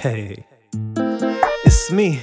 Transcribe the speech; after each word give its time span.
Hey, 0.00 0.46
it's 1.66 1.92
me, 1.92 2.20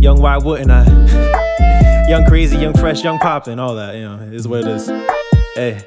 young. 0.00 0.18
Why 0.18 0.38
wouldn't 0.38 0.70
I? 0.70 2.06
young, 2.08 2.24
crazy, 2.24 2.56
young, 2.56 2.72
fresh, 2.72 3.04
young, 3.04 3.18
poppin', 3.18 3.58
all 3.58 3.74
that. 3.74 3.96
You 3.96 4.08
know, 4.08 4.14
is 4.32 4.48
what 4.48 4.60
it 4.60 4.66
is. 4.66 4.86
Hey, 5.56 5.78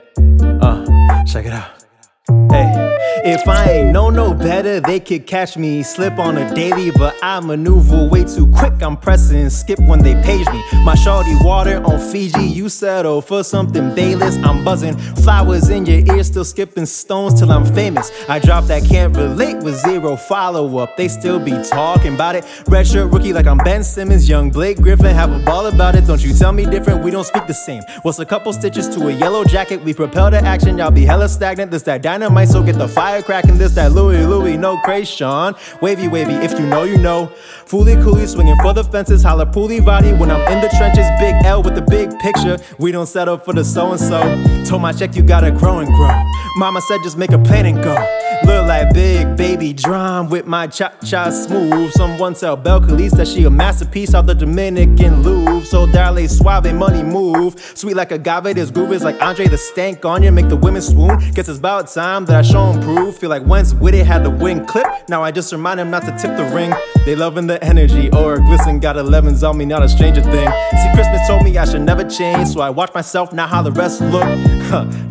uh, 0.62 1.24
check 1.26 1.48
it 1.48 1.52
out. 1.52 1.84
If 2.32 3.48
I 3.48 3.72
ain't 3.72 3.92
know 3.92 4.10
no 4.10 4.34
better, 4.34 4.80
they 4.80 5.00
could 5.00 5.28
catch 5.28 5.58
me 5.58 5.84
slip 5.84 6.18
on 6.20 6.38
a 6.38 6.54
daily, 6.54 6.90
but 6.92 7.16
I 7.22 7.40
maneuver 7.40 8.08
way 8.08 8.24
too 8.24 8.48
quick. 8.48 8.82
I'm 8.82 8.98
pressing 8.98 9.50
skip 9.50 9.80
when 9.80 10.02
they 10.02 10.14
page 10.24 10.48
me. 10.48 10.64
My 10.84 10.96
shorty 10.96 11.36
water 11.42 11.84
on 11.84 12.00
Fiji, 12.00 12.46
you 12.46 12.70
settle 12.70 13.22
for 13.22 13.44
something 13.44 13.94
bayless. 13.96 14.38
I'm 14.38 14.64
buzzing, 14.64 14.98
flowers 14.98 15.70
in 15.70 15.86
your 15.86 16.00
ear, 16.16 16.24
still 16.24 16.46
skipping 16.46 16.86
stones 16.86 17.40
till 17.40 17.52
I'm 17.52 17.66
famous. 17.66 18.12
I 18.30 18.40
drop 18.40 18.66
that 18.66 18.86
can't 18.86 19.16
relate 19.16 19.58
with 19.58 19.76
zero 19.76 20.16
follow 20.16 20.78
up. 20.78 20.96
They 20.96 21.08
still 21.08 21.40
be 21.40 21.52
talking 21.64 22.14
about 22.16 22.36
it. 22.36 22.46
Red 22.68 22.88
shirt 22.88 23.12
rookie 23.12 23.34
like 23.34 23.48
I'm 23.48 23.58
Ben 23.58 23.84
Simmons, 23.84 24.30
young 24.30 24.50
Blake 24.50 24.78
Griffin. 24.78 25.14
Have 25.16 25.32
a 25.32 25.40
ball 25.40 25.66
about 25.66 25.96
it. 25.96 26.06
Don't 26.08 26.24
you 26.24 26.34
tell 26.34 26.52
me 26.52 26.66
different, 26.66 27.04
we 27.04 27.12
don't 27.12 27.26
speak 27.26 27.48
the 27.48 27.54
same. 27.54 27.84
What's 28.04 28.20
a 28.20 28.26
couple 28.26 28.54
stitches 28.54 28.88
to 28.96 29.08
a 29.08 29.12
yellow 29.12 29.44
jacket? 29.44 29.84
We 29.84 29.94
propel 29.94 30.32
to 30.32 30.38
action, 30.38 30.78
y'all 30.78 30.92
be 30.92 31.06
hella 31.06 31.28
stagnant. 31.28 31.72
This 31.72 31.84
that 31.84 32.02
dynamite, 32.02 32.19
so 32.46 32.64
get 32.64 32.78
the 32.78 32.88
fire 32.88 33.22
cracking. 33.22 33.58
This 33.58 33.74
that 33.74 33.92
Louis 33.92 34.26
Louis, 34.26 34.58
no 34.58 34.78
Sean. 35.04 35.56
Wavy 35.82 36.08
wavy, 36.08 36.34
if 36.34 36.52
you 36.60 36.66
know, 36.66 36.84
you 36.84 36.98
know. 36.98 37.32
Fooly 37.66 37.96
coolie 38.04 38.28
swinging 38.28 38.58
for 38.62 38.74
the 38.74 38.84
fences, 38.84 39.24
holla 39.24 39.46
pooly 39.46 39.84
body 39.84 40.12
when 40.14 40.32
I'm 40.32 40.42
in 40.52 40.62
the 40.62 40.70
trenches. 40.78 41.06
Big 41.20 41.36
L 41.46 41.64
with 41.64 41.76
the 41.76 41.82
big 41.82 42.18
picture. 42.20 42.58
We 42.78 42.92
don't 42.92 43.08
settle 43.08 43.38
for 43.38 43.54
the 43.54 43.64
so 43.64 43.92
and 43.92 44.00
so. 44.00 44.20
Told 44.66 44.82
my 44.82 44.92
check 44.92 45.16
you 45.16 45.24
gotta 45.24 45.52
grow 45.52 45.80
and 45.80 45.88
grow. 45.88 46.24
Mama 46.58 46.82
said 46.82 47.00
just 47.04 47.18
make 47.18 47.32
a 47.32 47.40
plan 47.40 47.66
and 47.66 47.82
go. 47.84 47.96
Look 48.44 48.68
like 48.68 48.94
big 48.94 49.36
baby 49.36 49.74
drum 49.74 50.30
with 50.30 50.46
my 50.46 50.68
cha 50.68 50.90
cha 51.06 51.30
smooth. 51.30 51.92
Someone 51.92 52.34
tell 52.34 52.58
Belcalis 52.58 53.12
that 53.12 53.28
she 53.28 53.44
a 53.44 53.50
masterpiece 53.50 54.14
out 54.14 54.26
the 54.26 54.36
Dominican 54.36 55.24
Louvre. 55.24 55.66
So 55.66 55.86
darle 55.86 56.28
suave 56.28 56.74
money 56.74 57.04
move. 57.04 57.60
Sweet 57.76 57.96
like 57.96 58.12
agave, 58.12 58.56
this 58.56 58.72
groove 58.72 58.92
is 58.94 59.04
like 59.04 59.22
Andre 59.22 59.48
the 59.48 59.58
Stank 59.58 60.06
on 60.06 60.24
you. 60.24 60.32
Make 60.32 60.50
the 60.50 60.56
women 60.56 60.82
swoon. 60.82 61.20
Guess 61.34 61.50
it's 61.50 61.60
about 61.60 61.88
time 61.90 62.09
that 62.10 62.36
I 62.36 62.42
show 62.42 62.72
'em 62.72 62.82
proof. 62.82 63.18
Feel 63.18 63.30
like 63.30 63.46
once 63.46 63.74
with 63.74 63.94
it 63.94 64.06
had 64.06 64.24
the 64.24 64.30
wing 64.30 64.66
clip. 64.66 64.88
Now 65.08 65.24
I 65.24 65.32
just 65.32 65.52
remind 65.52 65.80
him 65.80 65.92
not 65.92 66.04
to 66.06 66.12
tip 66.18 66.36
the 66.38 66.46
ring. 66.56 66.74
They 67.06 67.16
loving 67.16 67.48
the 67.48 67.64
energy. 67.64 68.10
Or 68.12 68.38
glisten 68.40 68.80
got 68.80 68.96
11s 68.98 69.44
on 69.44 69.58
me, 69.58 69.66
not 69.66 69.84
a 69.84 69.90
stranger 69.90 70.22
thing. 70.22 70.50
See, 70.82 70.92
Christmas 70.96 71.28
told 71.28 71.44
me 71.44 71.58
I 71.58 71.66
should 71.66 71.82
never 71.82 72.04
change. 72.04 72.50
So 72.50 72.62
I 72.62 72.70
watch 72.70 72.94
myself, 72.94 73.32
now 73.32 73.48
how 73.48 73.62
the 73.62 73.72
rest 73.72 74.02
look. 74.02 74.28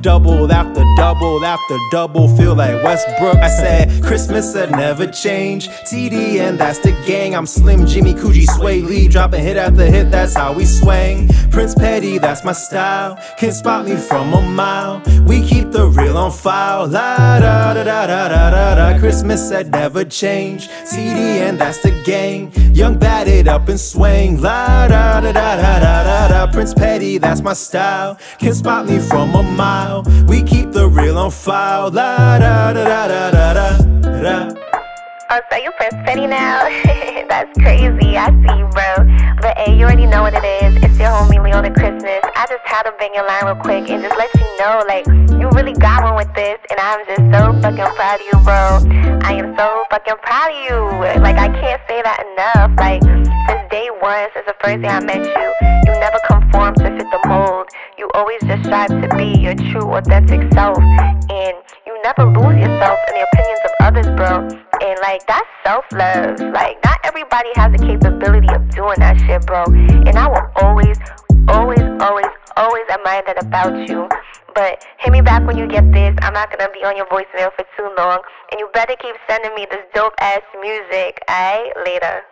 Double 0.01 0.51
after 0.53 0.85
double 0.97 1.45
after 1.45 1.77
double. 1.91 2.29
Feel 2.37 2.55
like 2.55 2.83
Westbrook. 2.83 3.37
I 3.37 3.49
said, 3.49 4.03
Christmas 4.03 4.53
said 4.53 4.71
never 4.71 5.07
change. 5.07 5.69
TD 5.89 6.41
and 6.41 6.59
that's 6.59 6.79
the 6.81 6.93
gang. 7.07 7.35
I'm 7.35 7.47
Slim 7.47 7.81
Jxmmi 7.81 8.15
Coogee 8.15 8.47
Swae 8.47 8.85
Lee. 8.85 9.09
Dropping 9.09 9.43
hit 9.43 9.57
after 9.57 9.87
hit, 9.87 10.11
that's 10.11 10.35
how 10.35 10.53
we 10.53 10.65
swang. 10.65 11.29
Prince 11.51 11.75
Petty, 11.75 12.19
that's 12.19 12.45
my 12.45 12.53
style. 12.53 13.19
Can 13.39 13.53
spot 13.53 13.87
me 13.87 13.97
from 13.97 14.33
a 14.33 14.43
mile. 14.43 15.03
We 15.27 15.43
keep 15.43 15.68
the 15.73 15.89
real 15.89 16.17
on 16.17 16.31
file. 16.31 16.87
La 16.87 17.39
da 17.39 17.75
da 17.75 17.85
da 17.85 18.07
da 18.07 18.29
da 18.29 18.51
da 18.51 18.75
da. 18.75 18.99
Christmas 18.99 19.47
said 19.49 19.71
never 19.71 20.05
change. 20.05 20.69
TD 20.69 21.41
and 21.47 21.59
that's 21.59 21.83
the 21.83 21.91
gang. 22.05 22.53
Young 22.75 22.99
batted 22.99 23.49
up 23.49 23.69
and 23.69 23.81
swing. 23.81 24.41
La 24.41 24.89
da 24.89 25.21
da 25.21 25.33
da 25.33 25.57
da 25.57 25.79
da 25.81 26.03
da 26.05 26.29
da. 26.29 26.53
Prince 26.53 26.75
Petty, 26.75 27.19
that's 27.19 27.41
my 27.41 27.53
style. 27.53 28.19
Can 28.39 28.55
spot 28.55 28.87
me 28.87 28.99
from 28.99 29.35
a 29.35 29.43
mile. 29.43 30.03
We 30.27 30.43
keep 30.43 30.73
the 30.73 30.89
real 30.89 31.19
on 31.19 31.31
file. 31.31 31.91
La 31.91 32.39
da 32.39 32.73
da 32.73 32.85
da 32.85 33.09
da 33.09 33.31
da 33.31 33.53
da 33.53 34.23
da. 34.23 34.55
Oh, 35.31 35.41
so 35.51 35.57
you 35.59 35.71
Prince 35.77 35.95
Petty 36.07 36.27
now? 36.27 36.65
That's 37.29 37.53
crazy. 37.61 38.17
I 38.17 38.31
see 38.31 38.59
you, 38.59 38.67
bro. 38.69 39.37
But 39.43 39.59
hey, 39.59 39.77
you 39.79 39.85
already 39.85 40.07
know 40.07 40.23
what 40.23 40.33
it 40.33 40.45
is. 40.63 40.83
It's 40.83 40.99
your 40.99 41.11
homie 41.11 41.43
Leona 41.43 41.71
Christmas. 41.71 42.08
Just 42.48 42.64
had 42.64 42.84
to 42.84 42.92
bang 42.98 43.12
your 43.12 43.26
line 43.26 43.44
real 43.44 43.56
quick 43.56 43.91
and 43.91 44.03
just 44.03 44.16
let 44.16 44.32
you 44.32 44.41
know, 44.56 44.81
like, 44.88 45.04
you 45.36 45.50
really 45.53 45.75
got 45.75 46.03
one 46.03 46.16
with 46.16 46.32
this, 46.32 46.56
and 46.70 46.81
I'm 46.81 47.04
just 47.04 47.20
so 47.28 47.53
fucking 47.60 47.92
proud 47.92 48.20
of 48.20 48.25
you, 48.25 48.36
bro. 48.41 49.20
I 49.20 49.36
am 49.36 49.54
so 49.54 49.84
fucking 49.91 50.16
proud 50.22 50.48
of 50.48 50.56
you. 50.64 51.20
Like, 51.20 51.36
I 51.36 51.53
can't 51.53 51.82
say 51.84 52.00
that 52.00 52.25
enough. 52.25 52.72
Like, 52.81 53.04
since 53.04 53.69
day 53.69 53.92
one, 54.00 54.32
since 54.32 54.47
the 54.48 54.56
first 54.64 54.81
day 54.81 54.88
I 54.88 55.00
met 55.00 55.20
you, 55.20 55.48
you 55.60 55.92
never 56.00 56.16
conform 56.25 56.72
to 56.76 56.88
fit 56.88 57.04
the 57.12 57.20
mold. 57.28 57.69
You 57.98 58.09
always 58.14 58.41
just 58.41 58.65
strive 58.65 58.97
to 58.97 59.09
be 59.16 59.36
your 59.36 59.54
true, 59.69 59.84
authentic 59.92 60.41
self, 60.56 60.78
and 60.80 61.54
you 61.84 61.92
never 62.00 62.25
lose 62.32 62.56
yourself 62.56 62.97
in 63.09 63.12
the 63.12 63.25
opinions 63.28 63.60
of 63.69 63.72
others, 63.84 64.09
bro. 64.16 64.48
And 64.80 64.97
like 65.04 65.20
that's 65.26 65.48
self 65.65 65.84
love. 65.92 66.41
Like 66.54 66.80
not 66.84 66.97
everybody 67.04 67.50
has 67.56 67.72
the 67.76 67.84
capability 67.84 68.48
of 68.54 68.69
doing 68.70 68.97
that 69.04 69.20
shit, 69.20 69.44
bro. 69.44 69.65
And 69.69 70.16
I 70.16 70.28
will 70.28 70.48
always, 70.56 70.97
always, 71.48 71.84
always, 72.00 72.26
always 72.56 72.84
admire 72.91 73.22
that 73.26 73.42
about 73.42 73.88
you. 73.88 74.09
But 74.54 74.84
hit 74.98 75.12
me 75.12 75.20
back 75.20 75.47
when 75.47 75.56
you 75.56 75.66
get 75.69 75.91
this. 75.92 76.16
I'm 76.22 76.34
not 76.34 76.50
gonna 76.50 76.70
be 76.72 76.84
on 76.84 76.97
your 76.97 77.06
voicemail 77.06 77.53
for 77.54 77.64
too 77.76 77.91
long. 77.97 78.20
And 78.50 78.59
you 78.59 78.69
better 78.72 78.94
keep 79.00 79.14
sending 79.28 79.54
me 79.54 79.66
this 79.70 79.84
dope 79.94 80.14
ass 80.20 80.42
music. 80.60 81.20
Alright? 81.28 81.72
Later. 81.84 82.22